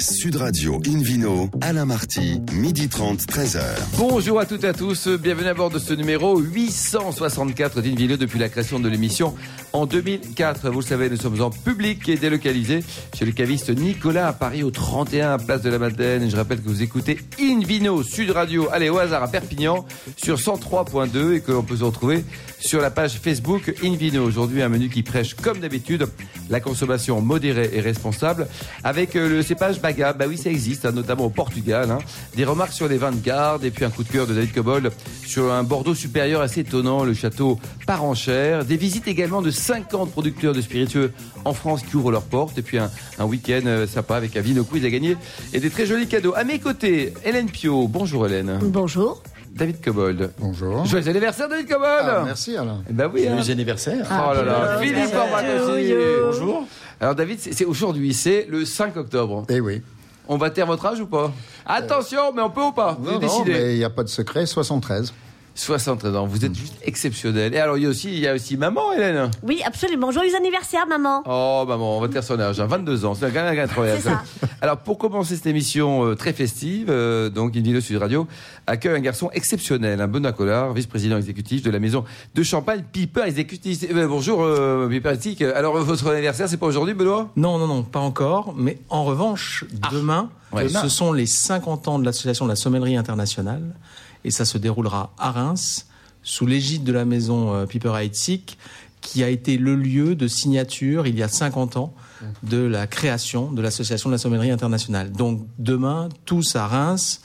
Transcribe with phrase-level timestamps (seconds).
[0.00, 3.60] Sud Radio Invino, Alain Marty, midi 30, 13h.
[3.96, 8.38] Bonjour à toutes et à tous, bienvenue à bord de ce numéro 864 d'Invino depuis
[8.38, 9.34] la création de l'émission
[9.72, 10.70] en 2004.
[10.70, 14.62] Vous le savez, nous sommes en public et délocalisés chez le caviste Nicolas à Paris
[14.62, 16.30] au 31 Place de la Madeleine.
[16.30, 19.84] Je rappelle que vous écoutez Invino Sud Radio, allez au hasard à Perpignan
[20.16, 22.24] sur 103.2 et que l'on peut se retrouver
[22.60, 24.24] sur la page Facebook Invino.
[24.24, 26.06] Aujourd'hui, un menu qui prêche comme d'habitude
[26.50, 28.46] la consommation modérée et responsable
[28.84, 29.80] avec euh, le cépage
[30.18, 31.90] Bah oui, ça existe, hein, notamment au Portugal.
[31.90, 31.98] hein.
[32.36, 34.52] Des remarques sur les vins de garde et puis un coup de cœur de David
[34.52, 34.90] Cobol
[35.26, 38.64] sur un Bordeaux supérieur assez étonnant, le château Parenchère.
[38.64, 41.12] Des visites également de 50 producteurs de spiritueux
[41.44, 44.40] en France qui ouvrent leurs portes et puis un, un week-end euh, sympa avec un
[44.40, 45.16] vino quiz à gagner
[45.52, 46.34] et des très jolis cadeaux.
[46.36, 47.88] À mes côtés, Hélène Pio.
[47.88, 48.58] Bonjour Hélène.
[48.62, 49.22] Bonjour.
[49.58, 50.30] David Cobold.
[50.38, 50.84] Bonjour.
[50.86, 52.78] Joyeux anniversaire David Cobold Ah, merci Alain.
[52.88, 53.26] Eh Ben oui.
[53.26, 53.36] hein.
[53.38, 54.06] Joyeux anniversaire.
[54.08, 55.92] Oh là là, Philippe Orbach aussi.
[56.22, 56.64] Bonjour.
[57.00, 59.44] Alors David, c'est aujourd'hui, c'est le 5 octobre.
[59.48, 59.82] Eh oui.
[60.28, 61.32] On va taire votre âge ou pas?
[61.66, 62.96] Attention, mais on peut ou pas?
[63.00, 65.12] Vous Non, non, mais il n'y a pas de secret, 73.
[65.58, 67.54] 73 ans, vous êtes juste exceptionnel.
[67.54, 69.30] Et alors il y a aussi, il y a aussi maman, Hélène.
[69.42, 70.10] Oui, absolument.
[70.10, 71.22] Joyeux anniversaire, maman.
[71.26, 74.00] Oh maman, on va son âge, hein, 22 ans, c'est quand même incroyable.
[74.02, 74.22] C'est ça.
[74.60, 78.26] Alors pour commencer cette émission euh, très festive, euh, donc une vidéo sur Radio
[78.66, 83.22] accueille un garçon exceptionnel, un Benoît Collard, vice-président exécutif de la maison de Champagne, Piper
[83.26, 83.84] Exécutif.
[83.88, 85.48] Eh ben, bonjour euh, Piper Exécutif.
[85.54, 87.30] Alors votre anniversaire, c'est pas aujourd'hui, Benoît?
[87.36, 88.54] Non, non, non, pas encore.
[88.56, 90.68] Mais en revanche, demain, Ouais.
[90.68, 93.74] ce sont les 50 ans de l'association de la sommellerie internationale.
[94.24, 95.86] Et ça se déroulera à Reims,
[96.22, 98.58] sous l'égide de la maison euh, Piper Heidsieck,
[99.00, 101.94] qui a été le lieu de signature, il y a 50 ans,
[102.42, 105.12] de la création de l'association de la sommellerie internationale.
[105.12, 107.20] Donc demain, tous à Reims,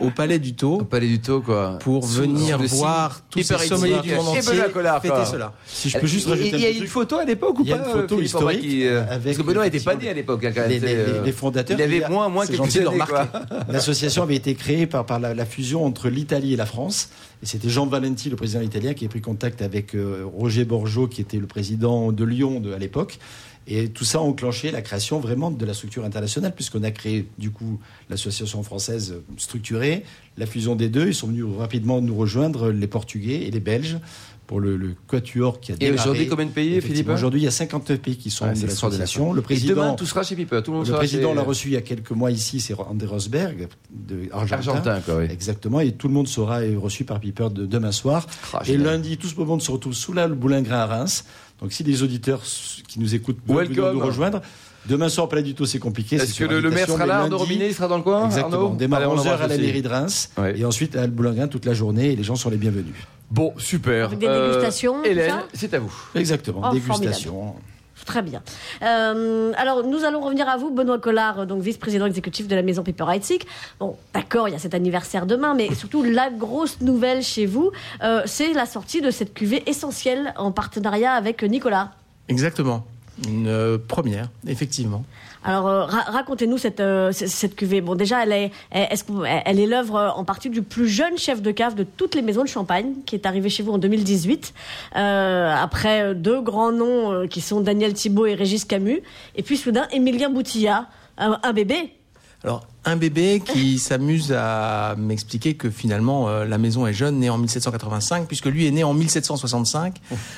[0.00, 1.78] au Palais du Au Taux, Palais du Taux, quoi.
[1.80, 5.24] pour Sous- venir sous voir tous ces sommeliers du monde entier Collard, fêter quoi.
[5.26, 5.52] cela.
[5.66, 7.68] Si je peux juste Il- rajouter il y a une photo à l'époque ou Il
[7.68, 10.08] y a pas une photo historique qui, euh, avec Parce que Benoît n'était pas né
[10.08, 10.44] à l'époque.
[10.44, 11.78] hein, les, les- euh, les fondateurs.
[11.78, 12.98] Il avait moins, moins quelques années.
[13.68, 17.10] L'association avait été créée par, par la, la fusion entre l'Italie et la France.
[17.42, 21.06] Et c'était Jean Valenti, le président italien, qui a pris contact avec euh, Roger Borjo,
[21.06, 23.18] qui était le président de Lyon de, à l'époque.
[23.68, 27.26] Et tout ça a enclenché la création vraiment de la structure internationale, puisqu'on a créé
[27.38, 30.04] du coup l'association française structurée,
[30.36, 31.08] la fusion des deux.
[31.08, 33.98] Ils sont venus rapidement nous rejoindre, les Portugais et les Belges,
[34.46, 36.00] pour le, le quatuor qui a Et démarré.
[36.00, 38.62] aujourd'hui, combien de pays, Philippe Aujourd'hui, il y a 59 pays qui sont Ouais, de
[38.66, 39.32] l'association.
[39.32, 40.60] Le Et président, demain, tout sera chez Piper.
[40.64, 42.60] Tout le monde le sera président chez- l'a reçu il y a quelques mois ici,
[42.60, 44.56] c'est André Rosberg, de Argentin.
[44.72, 45.26] Argentin, quoi, oui.
[45.30, 48.26] Exactement, et tout le monde sera reçu par Piper de demain soir.
[48.52, 51.24] Ah, et lundi, tout ce monde se retrouve sous la le Boulingrin à Reims.
[51.60, 52.42] Donc si les auditeurs
[52.86, 53.94] qui nous écoutent Welcome.
[53.94, 54.42] nous rejoindre,
[54.88, 56.16] demain soir Palais du Taux, c'est compliqué.
[56.16, 58.26] Est-ce c'est que le, le maire sera là, Arnaud Robinet, il sera dans le coin
[58.26, 60.58] Exactement, Arnaud on démarre Allez, à on 11h à la mairie de Reims, Ouais.
[60.58, 62.94] et ensuite à le Boulingrin toute la journée, et les gens sont les bienvenus.
[63.30, 64.06] Bon, super.
[64.06, 65.92] Avec des dégustations, tout Hélène, c'est à vous.
[66.14, 67.54] Exactement, Oh, dégustation.
[68.04, 68.40] Très bien.
[68.82, 72.62] Euh, alors, nous allons revenir à vous, Benoît Collard, euh, donc vice-président exécutif de la
[72.62, 73.46] maison Heidsieck.
[73.80, 77.72] Bon, d'accord, il y a cet anniversaire demain, mais surtout la grosse nouvelle chez vous,
[78.04, 81.92] euh, c'est la sortie de cette cuvée essentielle en partenariat avec Nicolas.
[82.28, 82.84] Exactement.
[83.26, 85.04] Une euh, première, effectivement.
[85.44, 87.80] Alors, euh, ra- racontez-nous cette, euh, cette cuvée.
[87.80, 91.74] Bon, déjà, elle est, elle est l'œuvre en partie du plus jeune chef de cave
[91.76, 94.52] de toutes les maisons de Champagne, qui est arrivé chez vous en 2018,
[94.96, 99.00] euh, après deux grands noms qui sont Daniel Thibault et Régis Camus,
[99.36, 101.92] et puis soudain Émilien Boutilla, un, un bébé.
[102.44, 107.30] Alors, un bébé qui s'amuse à m'expliquer que finalement, euh, la maison est jeune, née
[107.30, 109.94] en 1785, puisque lui est né en 1765.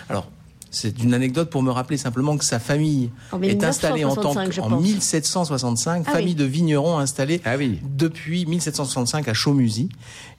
[0.09, 0.27] Alors,
[0.71, 4.35] c'est une anecdote pour me rappeler simplement que sa famille En est installée en tant
[4.35, 4.83] 1965, je que, en pense.
[4.83, 6.35] 1765, Ah famille oui.
[6.35, 7.79] de vignerons installée Ah oui.
[7.97, 9.89] depuis 1765 à Chaumusy.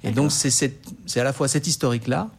[0.03, 2.29] Et donc, c'est cette- c'est à la fois cette historique-là,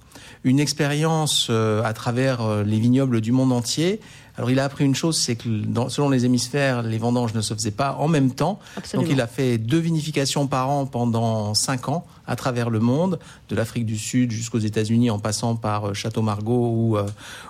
[0.45, 4.01] une expérience euh, à travers euh, les vignobles du monde entier.
[4.37, 7.43] Alors, il a appris une chose, c'est que dans- selon les hémisphères, les vendanges ne
[7.43, 8.59] se faisaient pas en même temps.
[8.77, 9.07] Absolument.
[9.07, 13.19] Donc, il a fait deux vinifications par an pendant cinq ans à travers le monde,
[13.51, 17.07] de l'Afrique du Sud jusqu'aux États-Unis, en passant par euh, Château Margaux ou, euh,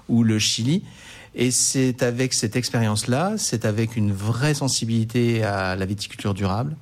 [0.08, 0.82] ou le Chili.
[1.36, 6.74] Et c'est avec cette expérience-là, c'est avec une vraie sensibilité à la viticulture durable,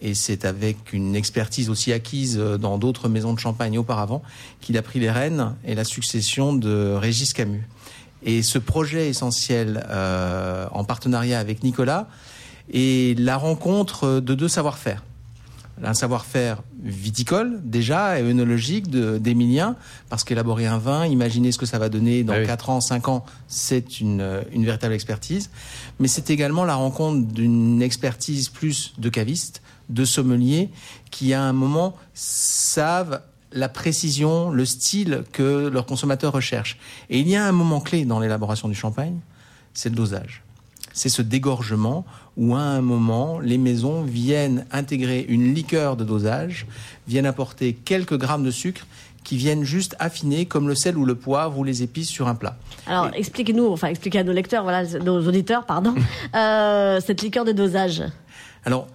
[0.00, 4.22] et c'est avec une expertise aussi acquise euh, dans d'autres maisons de champagne auparavant
[4.60, 7.66] qu'il a pris les rênes et la succession de Régis Camus.
[8.22, 12.08] Et ce projet essentiel euh, en partenariat avec Nicolas
[12.72, 15.02] est la rencontre de deux savoir-faire.
[15.82, 19.76] Un savoir-faire viticole déjà et œnologique d'Émilien,
[20.08, 22.46] parce qu'élaborer un vin, imaginer ce que ça va donner dans Ah oui.
[22.46, 25.50] 4 ans, 5 ans, c'est une, euh, une véritable expertise.
[25.98, 30.70] Mais c'est également la rencontre d'une expertise plus de caviste, de sommelier,
[31.10, 33.22] qui à un moment savent
[33.52, 36.78] la précision, le style que leurs consommateurs recherchent.
[37.08, 39.18] Et il y a un moment clé dans l'élaboration du champagne,
[39.74, 40.42] c'est le dosage.
[40.92, 42.04] C'est ce dégorgement
[42.36, 46.66] où à un moment, les maisons viennent intégrer une liqueur de dosage,
[47.06, 48.86] viennent apporter quelques grammes de sucre
[49.24, 52.34] qui viennent juste affiner comme le sel ou le poivre ou les épices sur un
[52.34, 52.56] plat.
[52.86, 55.94] Alors, expliquez-nous, enfin, expliquez à nos lecteurs, voilà, nos auditeurs, pardon,
[56.34, 58.02] euh, cette liqueur de dosage.
[58.64, 58.86] Alors,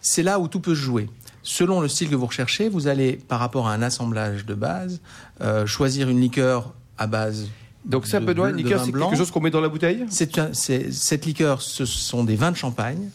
[0.00, 1.08] c'est là où tout peut se jouer.
[1.42, 5.00] Selon le style que vous recherchez, vous allez, par rapport à un assemblage de base,
[5.42, 7.48] euh, choisir une liqueur à base.
[7.84, 10.38] Donc ça, Benoît, de- une liqueur, c'est quelque chose qu'on met dans la bouteille C'est
[10.38, 13.10] un- c'est- cette liqueur, ce sont des vins de champagne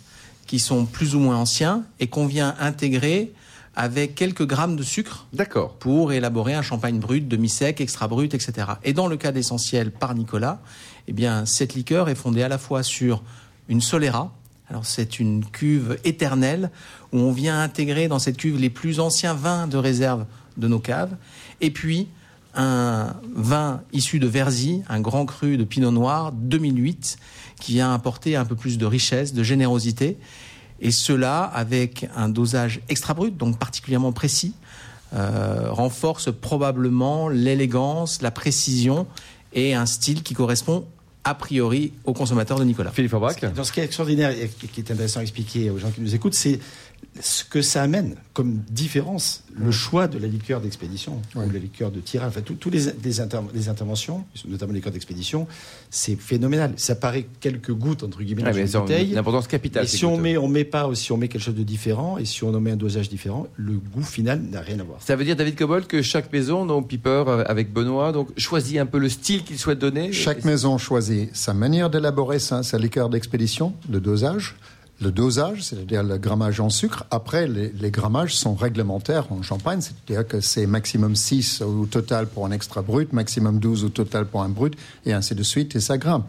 [0.45, 3.31] qui sont plus ou moins anciens et qu'on vient intégrer
[3.75, 5.75] avec quelques grammes de sucre D'accord.
[5.75, 8.67] pour élaborer un champagne brut, demi-sec, extra brut, etc.
[8.83, 10.59] Et dans le cas d'essentiel par Nicolas,
[11.07, 13.23] eh bien, cette liqueur est fondée à la fois sur
[13.69, 14.33] une Solera.
[14.69, 16.69] Alors, c'est une cuve éternelle
[17.13, 20.25] où on vient intégrer dans cette cuve les plus anciens vins de réserve
[20.57, 21.15] de nos caves.
[21.61, 22.07] Et puis,
[22.59, 27.17] un vin issu de Verzy, un grand cru de Pinot Noir 2008,
[27.59, 30.17] qui vient apporter un peu plus de richesse, de générosité.
[30.81, 34.53] Et cela avec un dosage extra brut, donc particulièrement précis,
[35.13, 39.07] euh, renforce probablement l'élégance, la précision
[39.53, 40.85] et un style qui correspond
[41.23, 42.91] a priori au consommateur de Nicolas.
[42.91, 45.91] Philippe Forbach Dans ce qui est extraordinaire et qui est intéressant à expliquer aux gens
[45.91, 46.59] qui nous écoutent, c'est
[47.21, 51.45] ce que ça amène comme différence, le choix de la liqueur d'expédition Ouais.
[51.45, 54.93] ou la liqueur de tirage, enfin tous les, les, inter- les interventions, notamment les liqueurs
[54.93, 55.45] d'expédition,
[55.89, 56.73] c'est phénoménal.
[56.77, 59.11] Ça paraît quelques gouttes entre guillemets Ah, dans une bouteille.
[59.11, 59.83] une importance capitale.
[59.83, 62.23] Et si on met, on met pas, si on met quelque chose de différent et
[62.23, 65.01] si on en met un dosage différent, le goût final n'a rien à voir.
[65.01, 68.77] Ça veut dire, David Cobol, que chaque maison, donc Piper euh, avec Benoît, donc choisit
[68.77, 70.13] un peu le style qu'il souhaite donner?
[70.13, 74.55] Chaque Et- maison choisit sa manière d'élaborer sa, sa liqueur d'expédition, le dosage.
[75.01, 77.05] Le dosage, c'est-à-dire le grammage en sucre.
[77.09, 82.45] Après, les, grammages sont réglementaires en champagne, c'est-à-dire que c'est maximum 6 au total pour
[82.45, 84.75] un extra brut, maximum 12 au total pour un brut,
[85.05, 86.25] et ainsi de suite, et ça grimpe.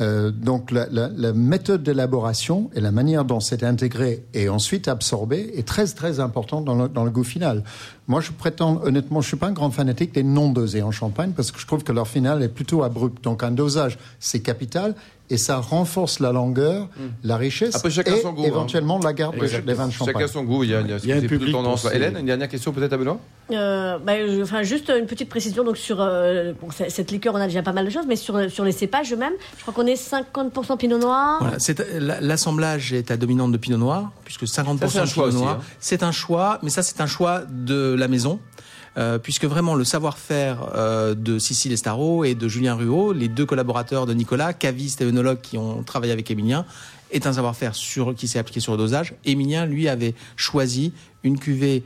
[0.00, 5.66] Euh, donc la, méthode d'élaboration et la manière dont c'est intégré et ensuite absorbé est
[5.66, 7.62] très très important dans le, dans le goût final.
[8.08, 11.30] Moi, je prétends honnêtement, je suis pas un grand fanatique des non dosés en champagne
[11.30, 13.22] parce que je trouve que leur final est plutôt abrupt.
[13.22, 14.96] Donc un dosage, c'est capital
[15.30, 16.88] et ça renforce la longueur,
[17.22, 18.48] la richesse Après, chacun et son goût, hein.
[18.48, 20.14] éventuellement la garde des- des vins de champagne.
[20.14, 20.64] Chacun son goût.
[20.64, 21.86] Il y a, il y a, Il y a un public tendance.
[21.92, 23.18] Hélène, une dernière question peut-être à Benoît?
[23.50, 27.38] Euh, bah, je- enfin, juste une petite précision donc sur euh, bon, cette liqueur, on
[27.38, 29.86] a déjà pas mal de choses, mais sur, sur les cépages eux-mêmes, je crois qu'on
[29.86, 31.38] est 50% Pinot Noir.
[31.40, 35.28] Voilà, l'assemblage est à dominante de Pinot Noir, puisque 50% Ça, c'est un de choix
[35.28, 35.58] Pinot Noir.
[35.60, 35.64] hein.
[35.80, 38.40] C'est un choix, mais ça c'est un choix de la maison.
[38.96, 43.46] Euh, puisque vraiment le savoir-faire euh, de Cécile Estaro et de Julien Ruot, les deux
[43.46, 46.64] collaborateurs de Nicolas, cavistes et œnologues qui ont travaillé avec Émilien,
[47.10, 49.14] est un savoir-faire sur, qui s'est appliqué sur le dosage.
[49.24, 50.92] Émilien, lui, avait choisi
[51.22, 51.82] une cuvée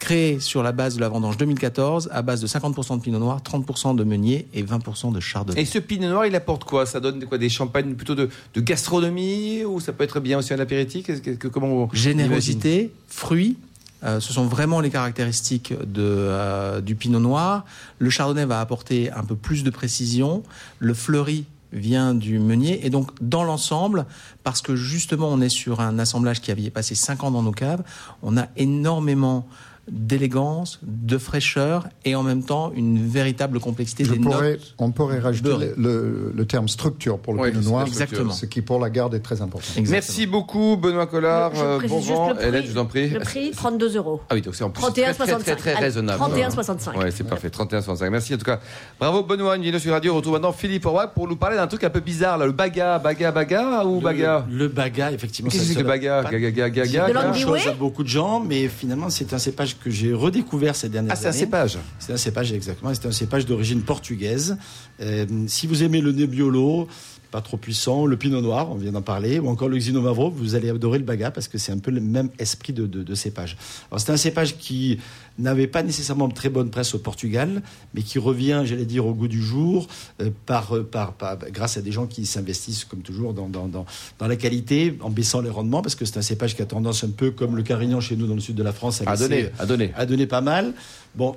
[0.00, 3.40] créée sur la base de la vendange 2014, à base de 50% de Pinot Noir,
[3.42, 5.60] 30% de Meunier et 20% de Chardonnay.
[5.60, 6.86] Et ce pinot noir, il apporte quoi?
[6.86, 7.36] Ça donne quoi?
[7.36, 11.04] Des champagnes plutôt de, de gastronomie ou ça peut être bien aussi un apéritif?
[11.06, 13.56] Qu'est-ce que- que- Comment on Générosité, fruits,
[14.04, 17.64] euh, ce sont vraiment les caractéristiques de, euh, du pinot noir.
[17.98, 20.42] Le chardonnay va apporter un peu plus de précision.
[20.78, 22.86] Le fleuri vient du meunier.
[22.86, 24.06] Et donc, dans l'ensemble,
[24.44, 27.52] parce que justement, on est sur un assemblage qui avait passé 5 ans dans nos
[27.52, 27.82] caves,
[28.22, 29.46] on a énormément
[29.90, 34.74] d'élégance, de fraîcheur et en même temps une véritable complexité Je des pourrais, notes.
[34.78, 38.32] on pourrait rajouter le, le- le terme structure pour le Oui, pinot noir, exactement.
[38.32, 39.66] ce qui pour la garde est très important.
[39.76, 39.90] Exactement.
[39.92, 41.54] Merci beaucoup, Benoît Collard.
[41.54, 42.34] Je Euh, bon vent.
[42.38, 43.10] Hélène, je vous en prie.
[43.10, 44.20] Le prix, 32 euros.
[44.28, 45.56] Ah oui, donc c'est en plus très, très, très, 31,65.
[45.56, 46.22] très Allez, raisonnable.
[46.22, 46.96] 31,65.
[46.98, 47.48] Ouais, c'est parfait.
[47.48, 48.10] 31,65.
[48.10, 48.60] Merci en tout cas.
[49.00, 49.56] Bravo, Benoît.
[49.56, 50.12] Une vidéo sur Radio.
[50.12, 52.46] On retrouve maintenant Philippe Roy pour nous parler d'un truc un peu bizarre, là.
[52.46, 55.50] Le baga, baga, baga ou baga Le, baga, effectivement.
[55.50, 56.22] Qu'est-ce que le baga?
[56.30, 57.12] Gaga, gaga, C'est gaga.
[57.12, 61.12] De à beaucoup de gens, mais finalement, c'est un cépage que j'ai redécouvert ces dernières
[61.12, 61.38] Ah, c'est un années.
[61.38, 61.78] cépage.
[61.98, 62.92] C'est un cépage, exactement.
[62.94, 64.56] C'est un cépage d'origine portugaise.
[65.00, 66.88] Euh, si vous aimez le Nebbiolo,
[67.30, 70.54] pas trop puissant, le Pinot Noir, on vient d'en parler, ou encore le Xinomavro, vous
[70.54, 73.14] allez adorer le Baga parce que c'est un peu le même esprit de, de, de
[73.14, 73.56] cépage.
[73.90, 74.98] Alors, c'est un cépage qui
[75.38, 77.62] n'avait pas nécessairement très bonne presse au Portugal,
[77.94, 79.86] mais qui revient, j'allais dire, au goût du jour,
[80.20, 83.66] euh, par, euh, par, par- grâce à des gens qui s'investissent, comme toujours, dans, dans,
[83.68, 83.86] dans,
[84.18, 87.04] dans la qualité, en baissant les rendements, parce que c'est un cépage qui a tendance
[87.04, 89.28] un peu comme le Carignan chez nous dans le sud de la France À laisser-
[89.28, 89.92] donner, à donner.
[89.96, 90.72] a donné pas mal.
[91.14, 91.36] Bon,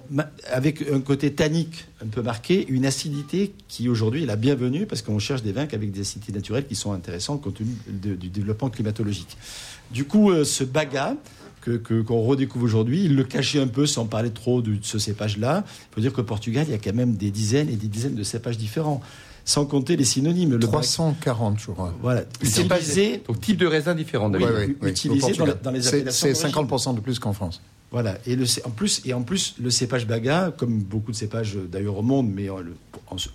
[0.52, 5.02] avec un côté tannique un peu marqué, une acidité qui aujourd'hui est la bienvenue parce
[5.02, 8.30] qu'on cherche des vins avec des acidités naturelles qui sont intéressantes compte tenu de- du
[8.30, 9.38] développement climatologique.
[9.92, 11.16] Du coup, euh, ce baga
[11.62, 14.80] que que- qu'on redécouvre aujourd'hui, il le cachait un peu sans parler trop de, de
[14.84, 15.64] ce cépage-là.
[15.68, 18.16] Il faut dire qu'au Portugal, il y a quand même des dizaines et des dizaines
[18.16, 19.02] de cépages différents,
[19.46, 20.52] sans compter les synonymes.
[20.52, 21.94] Le baga- 340, je crois.
[22.02, 24.76] voilà, C'est utilisé Donc, type de raisin différent, Oui, David.
[24.82, 24.90] oui.
[24.90, 26.62] utilisé dans les C'est- appellations C'est d'origine.
[26.68, 27.62] 50% de plus qu'en France.
[27.92, 28.18] Voilà.
[28.26, 31.98] Et le, en plus, et en plus, le cépage Baga, comme beaucoup de cépages d'ailleurs
[31.98, 32.60] au monde, mais en,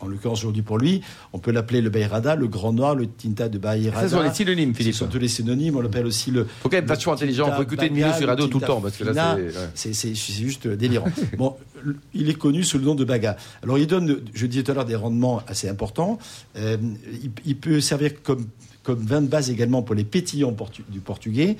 [0.00, 1.02] en, l'occurrence aujourd'hui pour lui,
[1.34, 4.08] on peut l'appeler le Bayrada, le Grand Noir, le Tinta de Bayrada.
[4.08, 4.94] Ce sont les synonymes, Philippe.
[4.94, 5.76] Ce sont tous les synonymes.
[5.76, 6.44] On l'appelle aussi le.
[6.44, 7.50] Faut quand même vachement intelligent.
[7.52, 9.36] On peut écouter sur radio tout le temps parce que là,
[9.74, 9.94] c'est.
[9.94, 11.08] C'est juste délirant.
[11.38, 11.56] bon,
[12.14, 13.36] il est connu sous le nom de Baga.
[13.62, 16.18] Alors, il donne, je disais tout à l'heure, des rendements assez importants.
[16.56, 16.76] Euh,
[17.44, 18.46] il, peut servir comme,
[18.82, 20.54] comme vin de base également pour les pétillants
[20.88, 21.56] du portugais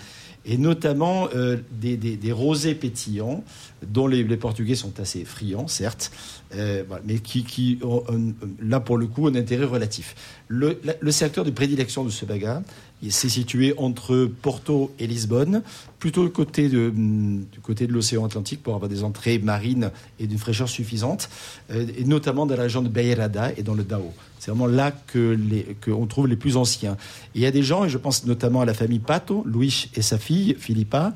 [0.47, 3.43] et notamment euh, des, des, rosés pétillants,
[3.83, 6.13] dont les, Portugais sont assez friands, certes,
[6.55, 8.05] euh, mais qui, qui ont,
[8.61, 10.15] là pour le coup un intérêt relatif.
[10.49, 12.63] Le secteur de prédilection de ce baga,
[13.11, 15.63] s'est situé entre Porto et Lisbonne,
[15.99, 20.27] plutôt du côté de, du côté de l'océan Atlantique pour avoir des entrées marines et
[20.27, 21.29] d'une fraîcheur suffisante,
[21.71, 24.13] euh, et notamment dans la région de Beirada et dans le Dao.
[24.39, 25.37] C'est vraiment là que
[25.85, 26.97] qu'on trouve les plus anciens.
[27.35, 29.91] Et il y a des gens, et je pense notamment à la famille Pato, Louis
[29.95, 31.15] et sa fille Philippa,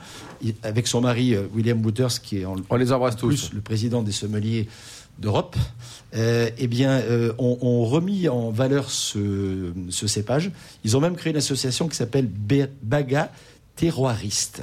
[0.63, 3.53] avec son mari euh, William Wouters, qui est en, On les embrasse tous.
[3.53, 4.69] le président des sommeliers
[5.21, 5.57] d'Europe,
[6.17, 10.51] euh, eh bien, euh, ont, remis en valeur ce, cépage.
[10.83, 12.29] Ils ont même créé une association qui s'appelle
[12.83, 13.31] Baga
[13.77, 14.63] Terroiriste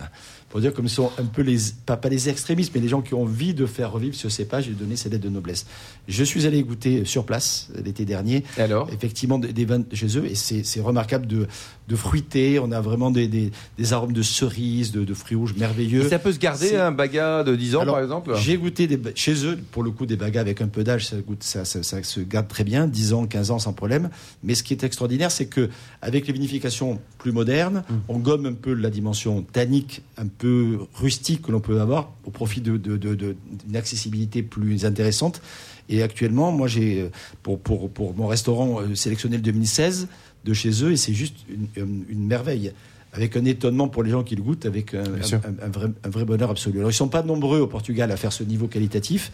[0.49, 3.13] pour dire comme sont un peu les, pas, pas les extrémistes, mais les gens qui
[3.13, 5.65] ont envie de faire revivre ce cépage et de donner ses lettres de noblesse.
[6.07, 8.43] Je suis allé goûter sur place l'été dernier.
[8.57, 11.47] Et alors Effectivement, des, vins chez eux, et c'est remarquable de,
[11.87, 12.59] de fruité.
[12.59, 16.05] On a vraiment des, des, des arômes de cerises, de, de, fruits rouges merveilleux.
[16.05, 18.33] Et ça peut se garder un baga de 10 ans, par exemple?
[18.37, 21.17] J'ai goûté des, chez eux, pour le coup, des bagas avec un peu d'âge, ça,
[21.39, 24.09] ça, ça, ça, se garde très bien, 10 ans, 15 ans sans problème.
[24.43, 25.69] Mais ce qui est extraordinaire, c'est que
[26.01, 27.95] avec les vinifications plus modernes, mm.
[28.07, 32.31] on gomme un peu la dimension tannique, un peu rustique que l'on peut avoir au
[32.31, 33.35] profit d'une de, de,
[33.75, 35.41] accessibilité plus intéressante.
[35.89, 37.09] Et actuellement, moi, j'ai,
[37.43, 40.07] pour, pour, pour, mon restaurant euh, sélectionné le 2016
[40.45, 42.73] de chez eux, et c'est juste une, une, merveille.
[43.13, 46.25] Avec un étonnement pour les gens qui le goûtent, avec un, un, vrai, un vrai
[46.25, 46.79] bonheur absolu.
[46.79, 49.31] Alors, ils ne sont pas nombreux au Portugal à faire ce niveau qualitatif.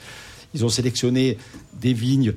[0.54, 1.38] Ils ont sélectionné
[1.82, 2.34] des vignes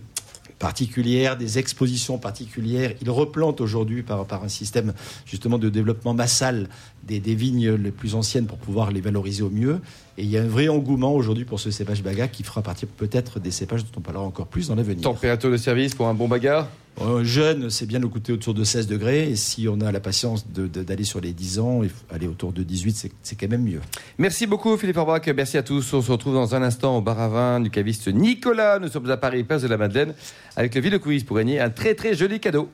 [0.59, 2.93] particulières, des expositions particulières.
[3.03, 4.93] Ils replantent aujourd'hui par, par un système
[5.27, 6.69] justement de développement massal
[7.05, 9.81] des, des, vignes les plus anciennes pour pouvoir les valoriser au mieux.
[10.19, 12.87] Et il y a un vrai engouement aujourd'hui pour ce cépage baga qui fera partie
[12.87, 15.03] peut-être des cépages dont on parlera encore plus dans l'avenir.
[15.03, 16.69] Température de service pour un bon baga
[17.01, 19.31] un jeune, c'est bien de coûter autour de 16 degrés.
[19.31, 23.11] Et si on a la patience d'aller sur les 10 ans, aller autour de 18,
[23.23, 23.81] c'est quand même mieux.
[24.19, 25.27] Merci beaucoup Philippe Orbach.
[25.35, 25.93] Merci à tous.
[25.93, 28.79] On se retrouve dans un instant au bar à vin du caviste Nicolas.
[28.79, 30.15] Nous sommes à Paris, place de la Madeleine,
[30.57, 32.69] avec le Ville Quiz pour gagner un très très joli cadeau.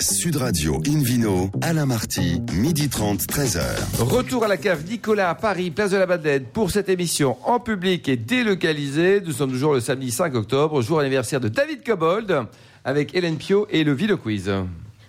[0.00, 3.60] Sud Radio Invino, Alain Marty, midi 30, 13h.
[3.98, 7.58] Retour à la cave Nicolas à Paris, place de la Madeleine, pour cette émission en
[7.58, 9.20] public et délocalisée.
[9.20, 12.44] Nous sommes toujours le samedi 5 octobre, jour anniversaire de David Cobold
[12.84, 14.52] avec Hélène Pio et le Ville Quiz.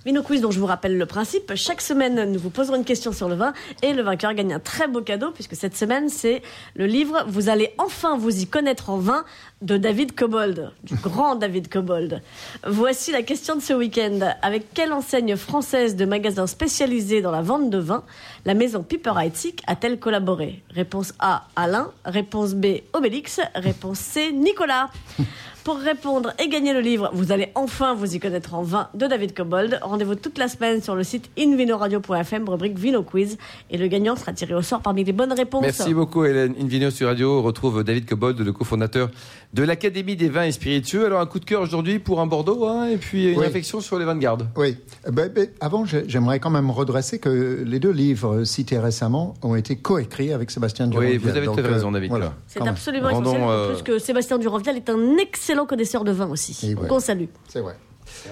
[0.05, 1.53] Vino Quiz, dont je vous rappelle le principe.
[1.55, 3.53] Chaque semaine, nous vous poserons une question sur le vin
[3.83, 6.41] et le vainqueur gagne un très beau cadeau puisque cette semaine, c'est
[6.75, 9.25] le livre Vous allez enfin vous y connaître en vin
[9.61, 12.21] de David Cobold, du grand David Cobold.
[12.65, 14.19] Voici la question de ce week-end.
[14.41, 18.03] Avec quelle enseigne française de magasins spécialisés dans la vente de vin
[18.45, 20.63] la maison Piper Heitzig a-t-elle collaboré?
[20.69, 21.91] Réponse A, Alain.
[22.05, 23.41] Réponse B, Obélix.
[23.55, 24.89] Réponse C, Nicolas.
[25.65, 29.05] Pour répondre et gagner le livre, vous allez enfin vous y connaître en vin de
[29.07, 29.77] David Cobold.
[29.81, 33.37] Rendez-vous toute la semaine sur le site invinoradio.fm, rubrique Vino Quiz.
[33.69, 35.61] Et le gagnant sera tiré au sort parmi les bonnes réponses.
[35.61, 36.55] Merci beaucoup, Hélène.
[36.59, 39.09] Invino sur Radio retrouve David Cobold, le cofondateur
[39.53, 41.05] de l'Académie des vins et spiritueux.
[41.05, 43.97] Alors, un coup de cœur aujourd'hui pour un Bordeaux, hein, et puis une réflexion sur
[43.97, 44.47] les vins de garde.
[44.55, 44.77] Oui.
[45.07, 49.55] Eh ben, ben, avant, j'aimerais quand même redresser que les deux livres cités récemment ont
[49.55, 51.13] été coécrits avec Sébastien Duranvial.
[51.13, 52.11] Oui, vous avez tout raison, David.
[52.47, 53.73] C'est absolument essentiel, euh...
[53.73, 56.75] plus que Sébastien Duranvial est un excellent connaisseur de vin aussi.
[56.87, 57.25] Qu'on salue.
[57.47, 57.75] C'est vrai.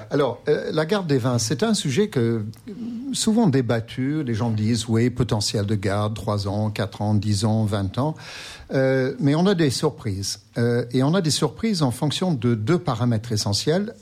[0.09, 2.45] Alors, euh, la garde des vins, c'est un sujet que
[3.13, 4.23] souvent débattu.
[4.23, 8.15] Les gens disent, oui, potentiel de garde, 3 ans, 4 ans, 10 ans, 20 ans.
[8.73, 10.39] Euh, mais on a des surprises.
[10.57, 13.93] Euh, et on a des surprises en fonction de deux paramètres essentiels,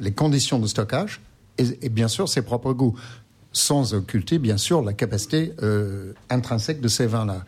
[0.00, 1.20] les conditions de stockage
[1.58, 2.94] et, et, bien sûr ses propres goûts
[3.54, 5.52] sans occulter bien sûr la capacité
[6.28, 7.44] intrinsèque de ces vins-là.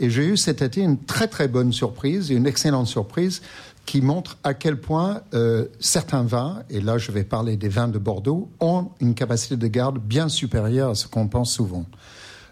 [0.00, 3.42] Et j'ai eu cet été une très très bonne surprise, une excellente surprise
[3.86, 7.88] qui montre à quel point euh, certains vins, et là je vais parler des vins
[7.88, 11.86] de Bordeaux, ont une capacité de garde bien supérieure à ce qu'on pense souvent.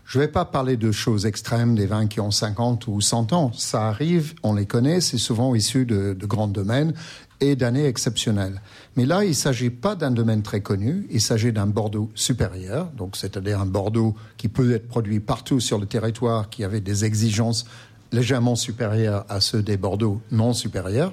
[0.05, 3.35] Je ne vais pas parler de choses extrêmes, des vins qui ont 50 ou 100
[3.35, 3.53] ans.
[3.53, 6.95] Ça arrive, on les connaît, c'est souvent issu de, de grands domaines
[7.41, 8.61] et d'années exceptionnelles.
[8.97, 12.91] Mais là, il ne s'agit pas d'un domaine très connu, il s'agit d'un Bordeaux supérieur,
[12.97, 17.05] donc c'est-à-dire un Bordeaux qui peut être produit partout sur le territoire, qui avait des
[17.05, 17.65] exigences
[18.13, 21.13] légèrement supérieures à ceux des Bordeaux non supérieurs,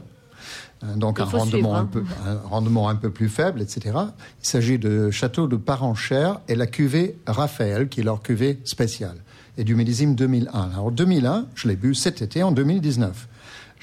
[0.84, 1.90] euh, donc Il un faut rendement, suivre, un, hein.
[1.92, 3.96] peu, un rendement un peu plus faible, etc.
[4.42, 9.18] Il s'agit de Château de Parenchère et la cuvée Raphaël, qui est leur cuvée spéciale,
[9.58, 10.72] et du millésime 2001.
[10.74, 13.28] Alors 2001, je l'ai bu cet été en 2019.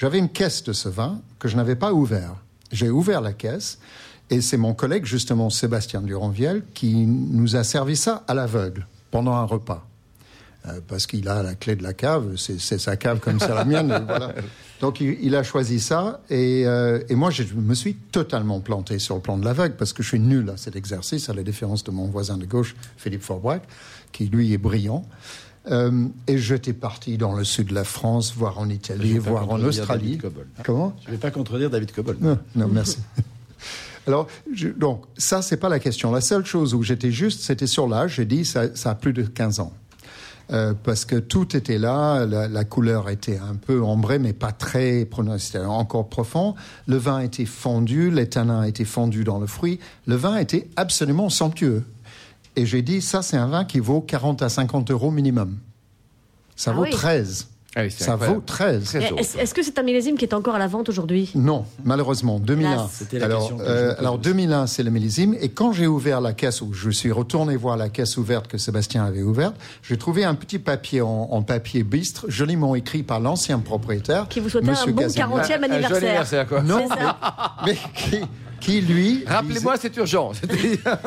[0.03, 2.35] J'avais une caisse de ce vin que je n'avais pas ouvert.
[2.73, 3.79] J'ai ouvert la caisse
[4.31, 9.35] et c'est mon collègue, justement Sébastien Duranviel, qui nous a servi ça à l'aveugle pendant
[9.35, 9.87] un repas.
[10.67, 13.65] Euh, parce qu'il a la clé de la cave, c'est sa cave comme c'est la
[13.65, 14.05] mienne.
[14.09, 14.35] voilà.
[14.81, 18.99] Donc il, il a choisi ça et, euh, et moi je me suis totalement planté
[18.99, 21.45] sur le plan de l'aveugle parce que je suis nul à cet exercice, à la
[21.45, 23.63] différence de mon voisin de gauche, Philippe Forbrac,
[24.11, 25.07] qui lui est brillant.
[25.71, 29.31] Euh, et j'étais parti dans le sud de la France, voir en Italie, vais pas
[29.31, 30.19] voir en Australie.
[30.65, 30.97] Comment?
[31.03, 32.21] Je ne vais pas contredire David Cobold.
[32.21, 32.99] non, non, merci.
[34.09, 36.11] Alors, je- donc, ça, c'est pas la question.
[36.11, 38.17] La seule chose où j'étais juste, c'était sur l'âge.
[38.17, 39.73] J'ai dit, ça, ça a plus de 15 ans.
[40.51, 44.51] Euh, parce que tout était là, la, la couleur était un peu ambrée, mais pas
[44.51, 46.57] très prononcée, encore profond.
[46.89, 49.79] Le vin était fondu, les tanins étaient fondus dans le fruit.
[50.07, 51.85] Le vin était absolument somptueux.
[52.57, 55.59] Et j'ai dit, ça, c'est un vin qui vaut 40 à 50 euros minimum.
[56.57, 56.91] Ça Ah vaut oui.
[56.91, 57.49] 13.
[57.75, 58.37] Ah oui, ça incroyable.
[58.41, 58.85] vaut 13.
[58.85, 59.17] Très tôt.
[59.17, 61.31] Est-ce que c'est un millésime qui est encore à la vente aujourd'hui?
[61.35, 62.71] Non, malheureusement, 2001.
[62.75, 62.89] Hélas.
[62.93, 64.23] C'était la alors, euh, alors aussi.
[64.25, 65.35] 2001, c'est le millésime.
[65.41, 68.59] Et quand j'ai ouvert la caisse, ou je suis retourné voir la caisse ouverte que
[68.59, 73.21] Sébastien avait ouverte, j'ai trouvé un petit papier en, en papier bistre, joliment écrit par
[73.21, 74.29] l'ancien propriétaire.
[74.29, 75.25] Qui vous souhaitait un bon Gazinier.
[75.25, 75.43] 40e Un
[75.89, 76.47] joli anniversaire.
[76.47, 76.61] quoi.
[76.63, 77.17] Non, C'est ça.
[77.65, 78.21] mais qui,
[78.63, 79.25] qui, lui.
[79.27, 80.33] Rappelez-moi, c'est urgent.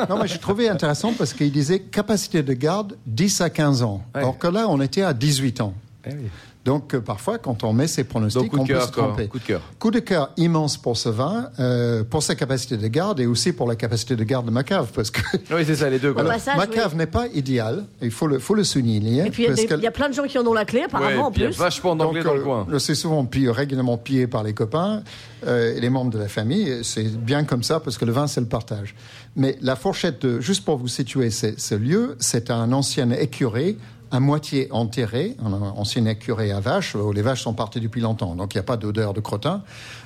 [0.10, 4.04] Non, mais j'ai trouvé intéressant parce qu'il disait capacité de garde 10 à 15 ans.
[4.14, 4.24] Ouais.
[4.24, 5.74] Or que là, on était à 18 ans.
[6.06, 6.30] Eh oui.
[6.66, 8.92] Donc, euh, parfois, quand on met ses pronostics, Donc, coup de on peut cœur, se
[8.92, 9.04] quoi.
[9.04, 9.28] tromper.
[9.28, 9.62] Coup de cœur.
[9.78, 13.54] Coup de cœur immense pour ce vin, euh, pour sa capacité de garde et aussi
[13.54, 14.90] pour la capacité de garde de ma cave.
[14.94, 15.22] Parce que
[15.54, 16.12] Oui, c'est ça, les deux.
[16.14, 16.24] Quoi.
[16.24, 16.70] Au passage, ma oui.
[16.72, 19.28] cave n'est pas idéale, il faut le, faut le souligner.
[19.28, 21.08] Et puis il y a y, plein de gens qui en ont la clé, apparemment,
[21.10, 21.58] Ouais, en puis il y a plus.
[21.60, 22.68] vachement d'anglais dans le euh, coin.
[22.72, 25.04] je suis souvent pillé, régulièrement pillé par les copains
[25.46, 26.80] euh, et les membres de la famille.
[26.84, 28.96] C'est bien comme ça parce que le vin, c'est le partage.
[29.36, 33.78] Mais la fourchette, de, juste pour vous situer ce, ce lieu, c'est un ancien écurie
[34.12, 38.54] à moitié enterré, ancien écurie à vaches, où les vaches sont parties depuis longtemps, donc
[38.54, 39.64] il n'y a pas d'odeur de crottin,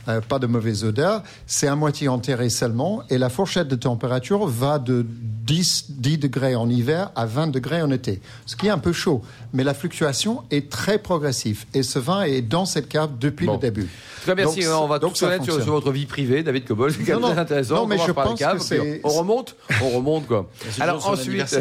[0.07, 1.23] euh, pas de mauvaise odeur.
[1.47, 6.55] C'est à moitié enterré seulement, et la fourchette de température va de 10, 10 degrés
[6.55, 9.21] en hiver à 20 degrés en été, ce qui est un peu chaud.
[9.53, 13.53] Mais la fluctuation est très progressive, et ce vin est dans cette cave depuis Bon.
[13.53, 13.87] le début.
[14.23, 14.63] Très bien, merci.
[14.65, 16.91] Donc, on va donc tout connaître sur, sur votre vie privée, David Cobol.
[16.91, 17.75] C'est quand même Non, très intéressant.
[17.75, 20.49] Non, on mais je pense que remonte, on remonte quoi.
[20.79, 21.41] Alors ensuite,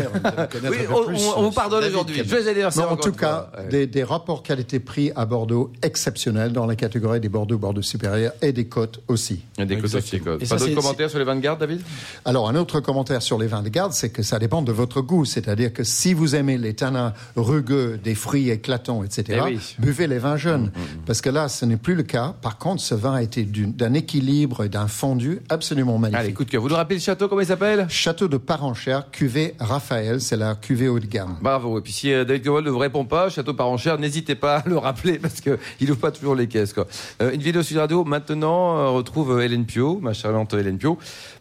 [0.68, 2.20] oui, on, plus on- vous sur pardonne aujourd'hui.
[2.20, 3.50] En tout cas.
[3.56, 3.68] Ouais.
[3.68, 8.52] des, des rapports qualité-prix à Bordeaux exceptionnels dans la catégorie des Bordeaux, Bordeaux supérieurs et
[8.52, 9.40] des côtes aussi.
[9.58, 10.16] A des côtes aussi.
[10.16, 11.80] Et Pas d'autres commentaires sur les vins de garde, David?
[12.24, 15.00] Alors, un autre commentaire sur les vins de garde, c'est que ça dépend de votre
[15.00, 15.24] goût.
[15.24, 19.76] C'est-à-dire que si vous aimez les tanins rugueux, des fruits éclatants, etc., Eh oui.
[19.78, 20.70] buvez les vins jeunes.
[21.06, 22.34] Parce que là, ce n'est plus le cas.
[22.42, 26.20] Par contre, ce vin a été d'un équilibre et d'un fondu absolument magnifique.
[26.24, 26.62] Allez, coup de cœur.
[26.62, 27.86] Vous nous rappelez le château, comment il s'appelle?
[27.88, 31.36] Château de Parenchère, cuvée Raphaël, c'est la cuvée haut de gamme.
[31.42, 31.78] Bravo.
[31.78, 34.68] Et puis si euh, David Cobol ne vous répond pas, Château Parenchère, n'hésitez pas à
[34.68, 35.56] le rappeler parce qu'il
[35.88, 36.72] n'ouvre pas toujours les caisses.
[36.72, 36.86] Quoi.
[37.22, 40.98] Euh, une vidéo sur Radio, maintenant, euh, retrouve euh, Hélène Pio, ma charmante Hélène Pio,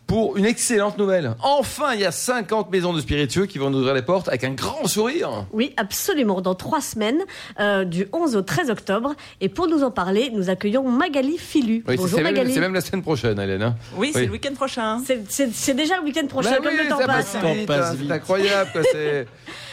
[0.08, 1.36] pour une excellente nouvelle.
[1.44, 4.44] Enfin, il y a 50 maisons de spiritueux qui vont nous ouvrir les portes avec
[4.46, 5.46] un grand sourire.
[5.52, 6.40] Oui, absolument.
[6.40, 7.20] Dans trois semaines,
[7.60, 9.16] euh, du 11 au 13 octobre.
[9.42, 11.84] Et pour nous en parler, nous accueillons Magali Filu.
[11.88, 12.54] Oui, Bonjour c'est même, Magali.
[12.54, 13.62] c'est même la semaine prochaine, Hélène.
[13.62, 13.76] hein.
[13.98, 14.26] Oui, c'est Oui.
[14.28, 15.02] le week-end prochain.
[15.06, 17.34] C'est- C'est c'est déjà le week-end prochain, Bah comme oui, le temps passe.
[17.34, 18.08] passe Le vite, temps passe hein, vite.
[18.08, 18.70] C'est incroyable.
[18.72, 19.28] Quoi, c'est...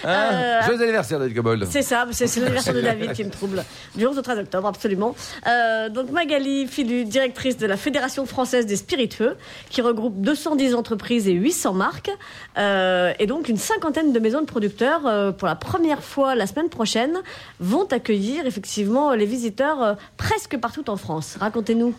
[0.04, 1.66] Hein Euh, Joyeux anniversaire, David Cobold.
[1.70, 3.64] C'est ça, c'est c'est l'anniversaire de David qui me trouble.
[3.94, 5.14] Du 11 au 13 octobre, absolument.
[5.46, 9.36] Euh, donc Magali Filu, directrice de la Fédération française des spiritueux,
[9.70, 12.10] qui regroupe 210 entreprises et 800 marques,
[12.58, 16.46] euh, et donc une cinquantaine de maisons de producteurs, euh, pour la première fois la
[16.46, 17.18] semaine prochaine,
[17.60, 21.36] vont accueillir effectivement les visiteurs euh, presque partout en France.
[21.38, 21.94] Racontez-nous.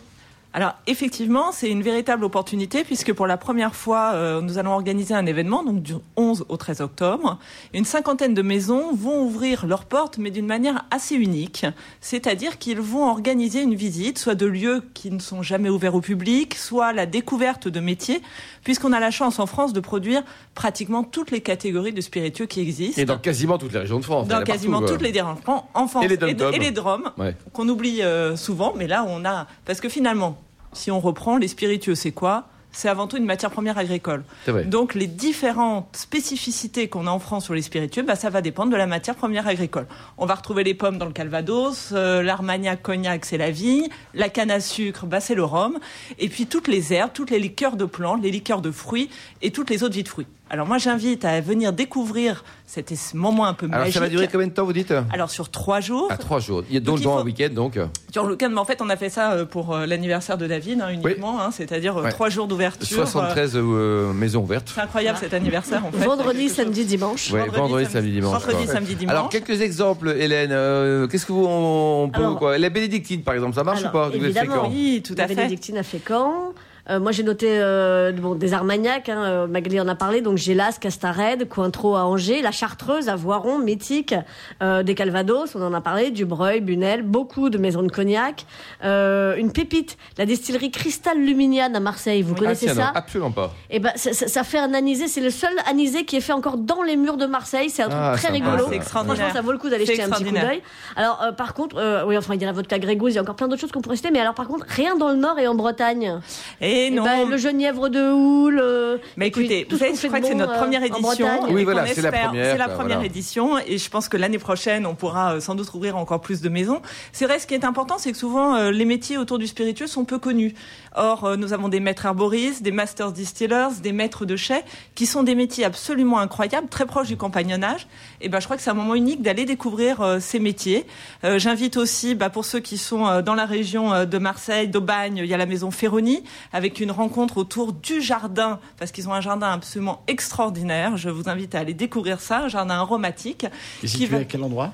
[0.56, 5.12] Alors effectivement, c'est une véritable opportunité puisque pour la première fois, euh, nous allons organiser
[5.12, 7.38] un événement donc du 11 au 13 octobre.
[7.74, 11.66] Une cinquantaine de maisons vont ouvrir leurs portes, mais d'une manière assez unique.
[12.00, 16.00] C'est-à-dire qu'ils vont organiser une visite, soit de lieux qui ne sont jamais ouverts au
[16.00, 18.22] public, soit la découverte de métiers,
[18.64, 20.22] puisqu'on a la chance en France de produire
[20.54, 23.02] pratiquement toutes les catégories de spiritueux qui existent.
[23.02, 24.26] Et dans quasiment toutes les régions de France.
[24.26, 26.54] dans quasiment partout, toutes les dérangements en France Et les et, dom-toms.
[26.54, 27.36] et les drômes Ouais.
[27.52, 30.38] qu'on oublie euh, souvent, mais là on a parce que finalement,
[30.76, 32.48] si on reprend les spiritueux, c'est quoi?
[32.72, 34.22] C'est avant tout une matière première agricole.
[34.66, 38.70] Donc les différentes spécificités qu'on a en France sur les spiritueux, bah, ça va dépendre
[38.70, 39.86] de la matière première agricole.
[40.18, 44.28] On va retrouver les pommes dans le Calvados, euh, l'armagnac, cognac, c'est la vigne, la
[44.28, 45.78] canne à sucre, bah, c'est le rhum,
[46.18, 49.08] et puis toutes les herbes, toutes les liqueurs de plantes, les liqueurs de fruits
[49.40, 50.26] et toutes les autres vies de fruits.
[50.48, 53.94] Alors moi j'invite à venir découvrir cet es- moment un peu Alors magique.
[53.94, 54.94] ça va durer combien de temps, vous dites?
[55.12, 56.06] Alors sur trois jours.
[56.10, 56.62] À trois jours.
[56.68, 57.78] Il y a donc dans faut- un week-end, donc.
[58.12, 60.46] Sur le week-end, mais en fait, on a fait ça euh, pour euh, l'anniversaire de
[60.46, 62.10] David hein, uniquement, hein, c'est-à-dire euh, Ouais.
[62.12, 62.86] trois jours d'ouverture.
[63.00, 64.70] euh, 73 euh, maisons ouvertes.
[64.72, 66.04] C'est incroyable cet anniversaire en fait.
[66.04, 67.32] Vendredi, samedi, dimanche.
[67.32, 68.40] Ouais, vendredi, samedi, dimanche.
[68.40, 68.74] Vendredi, quoi.
[68.74, 69.12] samedi, dimanche.
[69.16, 70.50] Alors quelques exemples, Hélène.
[70.52, 72.56] euh, Qu'est-ce que vous on peut Alors- quoi?
[72.56, 74.68] La bénédictine, par exemple, ça marche Alors, ou pas évidemment.
[74.70, 75.34] Oui, tout La à fait.
[75.34, 76.52] bénédictine a fait quand?
[76.88, 80.36] Euh, moi, j'ai noté euh, bon, des Armagnacs, hein, euh, Magali en a parlé, donc
[80.38, 84.14] Gélas, Castarède, Cointreau à Angers, la Chartreuse à Voiron, Mythique,
[84.62, 88.46] euh, des Calvados, on en a parlé, Dubreuil, Bunel, beaucoup de maisons de cognac,
[88.84, 92.90] euh, une pépite, la distillerie Cristal Luminiane à Marseille, vous Ah, connaissez tiens, ça non,
[92.94, 93.52] Absolument pas.
[93.70, 96.32] Et ben, ça, ça- ça fait un anisé, c'est le seul anisé qui est fait
[96.34, 98.58] encore dans les murs de Marseille, c'est un truc Ah, très rigolo.
[98.58, 98.64] ça.
[98.70, 99.16] C'est extraordinaire.
[99.16, 100.62] Franchement, ça vaut le coup d'aller jeter un petit coup d'œil.
[100.94, 103.18] Alors, euh, par contre, euh, oui, enfin, il y a la vodka Grégouze, il y
[103.18, 105.16] a encore plein d'autres choses qu'on pourrait citer, mais alors, par contre, rien dans le
[105.16, 106.20] Nord et en Bretagne.
[106.60, 107.04] Et Eh non.
[107.04, 108.60] ben, le genièvre de Houle.
[108.62, 110.84] euh, Mais écoutez, tout vous savez, je fait crois que c'est notre euh, première en
[110.84, 111.28] édition.
[111.48, 113.04] Oui, et voilà, c'est la espère- première, C'est la première voilà.
[113.06, 116.40] édition, et je pense que l'année prochaine, on pourra euh, sans doute ouvrir encore plus
[116.42, 116.82] de maisons.
[117.12, 119.86] C'est vrai, ce qui est important, c'est que souvent euh, les métiers autour du spiritueux
[119.86, 120.54] sont peu connus.
[120.96, 125.04] Or, euh, nous avons des maîtres herboristes, des masters distillers, des maîtres de chais, qui
[125.06, 127.86] sont des métiers absolument incroyables, très proches du compagnonnage.
[128.20, 130.86] Et ben, je crois que c'est un moment unique d'aller découvrir euh, ces métiers.
[131.24, 134.68] Euh, J'invite aussi, bah, pour ceux qui sont euh, dans la région euh, de Marseille,
[134.68, 139.08] d'Aubagne, il y a la maison Ferroni, avec une rencontre autour du jardin, parce qu'ils
[139.08, 140.96] ont un jardin absolument extraordinaire.
[140.96, 143.44] Je vous invite à aller découvrir ça, un jardin aromatique.
[143.44, 144.72] Et qui situé va- à quel endroit?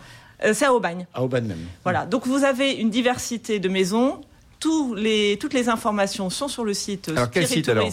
[0.55, 1.07] C'est à Aubagne.
[1.15, 1.67] À Aubagne même.
[1.85, 2.05] Voilà.
[2.05, 4.21] Donc vous avez une diversité de maisons.
[4.63, 7.91] Tous les, toutes les informations sont sur le site Alors, quel site, alors.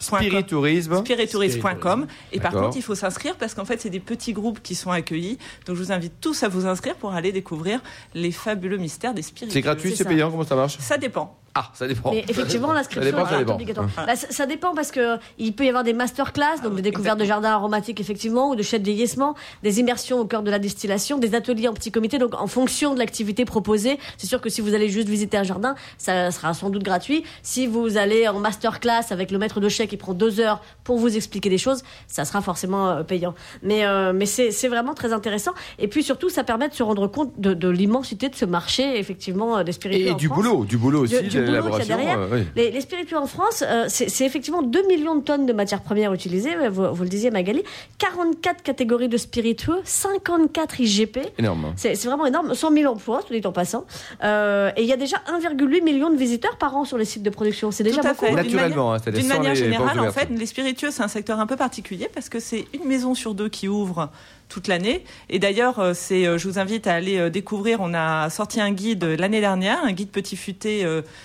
[0.00, 0.96] Spiritourisme.
[0.98, 4.74] Spiritourisme.com et par contre il faut s'inscrire parce qu'en fait c'est des petits groupes qui
[4.74, 7.80] sont accueillis donc je vous invite tous à vous inscrire pour aller découvrir
[8.14, 11.70] les fabuleux mystères des spiritueux C'est gratuit, C'est payant, comment ça marche ça dépend Ah,
[11.74, 12.12] ça dépend.
[12.12, 13.54] Mais effectivement, l'inscription est dépend.
[13.54, 13.88] obligatoire.
[13.96, 17.18] Bah, ça, ça dépend parce que il peut y avoir des masterclass, donc des découvertes
[17.18, 20.58] de jardins aromatiques effectivement, ou de chais de vieillissement, des immersions au cœur de la
[20.60, 22.18] distillation, des ateliers en petit comité.
[22.18, 25.42] Donc en fonction de l'activité proposée, c'est sûr que si vous allez juste visiter un
[25.42, 27.24] jardin, ça sera sans doute gratuit.
[27.42, 30.96] Si vous allez en masterclass avec le maître de chais qui prend deux heures pour
[30.98, 33.34] vous expliquer des choses, ça sera forcément euh, payant.
[33.62, 35.52] Mais euh, mais c'est c'est vraiment très intéressant.
[35.78, 38.98] Et puis surtout, ça permet de se rendre compte de, de l'immensité de ce marché
[38.98, 40.06] effectivement euh, des spiritueux.
[40.06, 40.38] Et en du France.
[40.38, 41.96] boulot, du boulot aussi, Du- du de boulot qu'il y a l'élaboration.
[41.96, 42.18] derrière.
[42.20, 42.44] euh, oui.
[42.56, 46.12] Les, les spiritueux en France, euh, c'est effectivement 2 millions de tonnes de matières premières
[46.14, 47.62] utilisées, vous, vous le disiez Magali,
[47.98, 51.18] 44 catégories de spiritueux, 54 IGP.
[51.38, 51.72] Énorme.
[51.76, 53.84] C'est c'est vraiment énorme, 100 000 emplois, tout dit en passant.
[54.24, 57.22] Euh, et il y a déjà 1,8 million de visiteurs par an sur les sites
[57.22, 57.70] de production.
[57.70, 58.34] C'est déjà Tout à beaucoup.
[58.34, 61.46] Naturellement, hein, c'est-à-dire D'une sans manière les en fait, les spiritueux, c'est un secteur un
[61.46, 64.10] peu particulier parce que c'est une maison sur deux qui ouvre
[64.50, 65.04] toute l'année.
[65.30, 67.78] Et d'ailleurs, euh, c'est, euh, je vous invite à aller euh, découvrir.
[67.80, 70.84] On a sorti un guide l'année dernière, un guide petit futé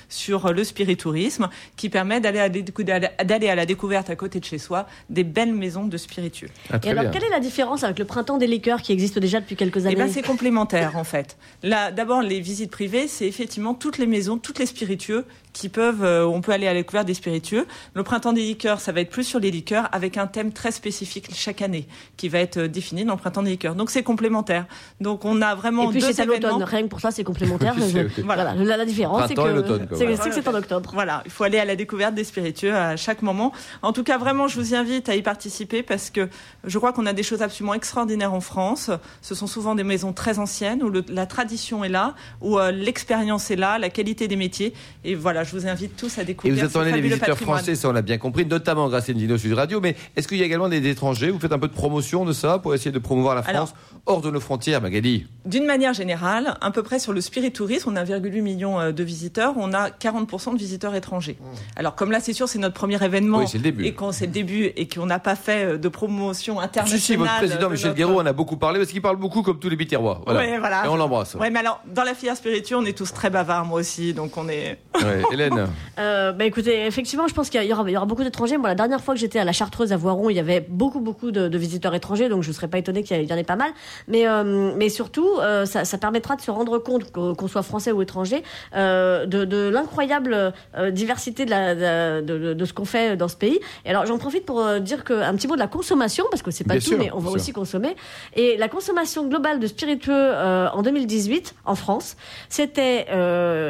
[0.09, 4.85] sur le spiritourisme, qui permet d'aller à, d'aller la découverte à côté de chez soi
[5.09, 6.49] des belles maisons de spiritueux.
[6.71, 7.11] Ah, Et alors, bien.
[7.11, 9.87] quelle est la différence avec le printemps des liqueurs qui existe déjà depuis quelques Eh
[9.87, 9.95] années?
[9.95, 11.37] ben, c'est complémentaire en fait.
[11.63, 16.03] Là, d'abord, les visites privées, c'est effectivement toutes les maisons, toutes les spiritueux qui peuvent.
[16.03, 17.65] on peut aller à la découverte des spiritueux.
[17.93, 20.71] Le printemps des liqueurs, ça va être plus sur les liqueurs avec un thème très
[20.71, 23.75] spécifique chaque année qui va être défini dans printemps des liqueurs.
[23.75, 24.65] Donc c'est complémentaire.
[25.01, 27.23] Donc on a vraiment Et puis deux c'est à l'automne, rien que pour ça c'est
[27.23, 27.75] complémentaire.
[27.79, 28.21] Je-.
[28.23, 30.91] Voilà, la, la différence c'est et que c'est en octobre.
[30.93, 33.51] Voilà, il faut aller à la découverte des spiritueux à chaque moment.
[33.81, 36.29] En tout cas, vraiment, je vous invite à y participer parce que
[36.63, 38.89] je crois qu'on a des choses absolument extraordinaires en France.
[39.21, 42.71] Ce sont souvent des maisons très anciennes où le- la tradition est là, où euh,
[42.71, 44.73] l'expérience est là, la qualité des métiers.
[45.03, 46.55] Et voilà, je vous invite tous à Et découvrir.
[46.55, 47.57] vous ce attendez les visiteurs patrimoine.
[47.59, 49.79] français, ça on l'a bien compris, notamment grâce à une vidéo sur Radio.
[49.81, 51.29] Mais est-ce qu'il y a également des étrangers?
[51.29, 53.73] Vous faites un peu de promotion de ça pour essayer de promouvoir la France Alors-
[54.07, 57.95] hors de nos frontières, Magali D'une manière générale, à peu près sur le spiritourisme, on
[57.95, 61.37] a 1,8 million euh, de visiteurs, on a 40% de visiteurs étrangers.
[61.75, 63.39] Alors comme là, c'est sûr, c'est notre premier événement.
[63.39, 63.85] Oui, c'est le début.
[63.85, 66.99] Et quand c'est le début et qu'on n'a pas fait euh, de promotion internationale.
[66.99, 69.15] Si, si, votre président de Michel notre- Guéraud en a beaucoup parlé parce qu'il parle
[69.17, 70.21] beaucoup comme tous les biterrois.
[70.25, 70.39] Voilà.
[70.41, 70.85] Ouais, voilà.
[70.85, 71.33] Et on l'embrasse.
[71.35, 74.37] Ouais, mais alors, dans la filière spirituelle, on est tous très bavards, moi aussi, donc
[74.37, 74.77] on est.
[74.95, 78.23] Ouais, Hélène Euh, bah écoutez, effectivement, je pense qu'il y, aura- il y aura beaucoup
[78.23, 78.57] d'étrangers.
[78.57, 80.99] Moi, la dernière fois que j'étais à la Chartreuse à Voiron, il y avait beaucoup,
[80.99, 83.43] beaucoup de, de visiteurs étrangers, donc je ne serais pas étonnée qu'il y, en ait
[83.43, 83.71] pas mal.
[84.07, 87.91] Mais, euh, mais surtout, euh, ça, ça permettra de se rendre compte, qu'on soit français
[87.91, 88.43] ou étranger,
[88.75, 90.53] euh, de, de l'incroyable
[90.91, 91.75] diversité de, la,
[92.21, 93.59] de, ce qu'on fait dans ce pays.
[93.85, 96.51] Et alors, j'en profite pour dire que, un petit mot de la consommation, parce que
[96.51, 97.35] c'est pas Bien tout, sûr, mais on va sûr.
[97.35, 97.95] aussi consommer.
[98.35, 100.33] Et la consommation globale de spiritueux
[100.73, 102.17] en 2018 en France,
[102.49, 103.05] c'était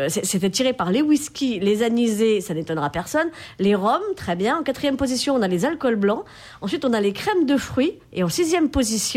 [0.09, 3.27] c'était tiré par les whisky, les anisés, ça n'étonnera personne,
[3.59, 4.59] les rhums, très bien.
[4.59, 6.23] En quatrième position, on a les alcools blancs.
[6.61, 7.93] Ensuite, on a les crèmes de fruits.
[8.13, 9.14] Et en sixième position,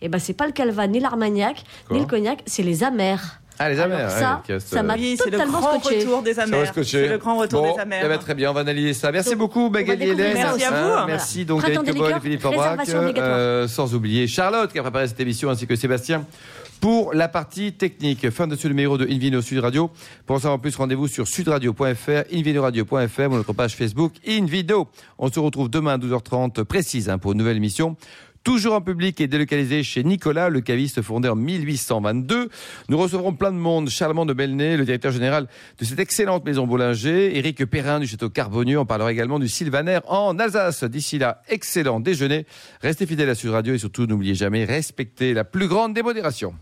[0.00, 3.40] eh ben c'est pas le calva ni l'armagnac ni le cognac, c'est les amers.
[3.60, 3.98] Ah, les amers.
[3.98, 5.98] Alors ça, ouais, ça m'a Oui, c'est le totalement grand scotché.
[5.98, 6.72] retour des amers.
[6.84, 8.02] C'est le grand retour Bon, des amers.
[8.04, 9.10] eh ben, très bien, on va analyser ça.
[9.10, 10.34] Merci Donc, beaucoup, Magali Hélène.
[10.34, 10.88] Merci à Hein, vous.
[10.88, 11.06] Voilà.
[11.06, 12.76] Merci donc Printemps Eric Cobol et Philippe obligatoire.
[13.18, 16.24] euh, sans oublier Charlotte qui a préparé cette émission ainsi que Sébastien
[16.80, 18.30] pour la partie technique.
[18.30, 19.90] Fin de ce numéro de Invino Sud Radio.
[20.24, 24.86] Pour en savoir plus, rendez-vous sur sudradio.fr, invinoradio.fr ou notre page Facebook Invino.
[25.18, 27.96] On se retrouve demain à 12h30 précise hein, pour une nouvelle émission.
[28.48, 32.48] Toujours en public et délocalisé chez Nicolas, le caviste fondé en 1822.
[32.88, 33.90] Nous recevrons plein de monde.
[33.90, 37.36] Charlemagne de Belnay, le directeur général de cette excellente maison Boulanger.
[37.36, 38.78] Éric Perrin du château Carbonieux.
[38.78, 40.82] On parlera également du Sylvaner en Alsace.
[40.84, 42.46] D'ici là, excellent déjeuner.
[42.80, 46.54] Restez fidèles à Sud Radio et surtout n'oubliez jamais, respectez la plus grande démodération.